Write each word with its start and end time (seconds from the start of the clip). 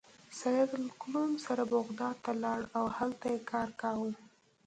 سید 0.39 0.69
له 0.83 0.91
کلوم 1.01 1.31
سره 1.45 1.63
بغداد 1.75 2.15
ته 2.25 2.31
لاړ 2.43 2.61
او 2.77 2.85
هلته 2.97 3.25
یې 3.33 3.39
کار 3.51 3.69
کاوه. 3.81 4.11